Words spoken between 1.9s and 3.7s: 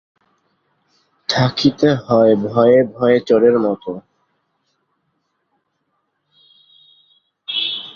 হয় ভয়ে ভয়ে চোরের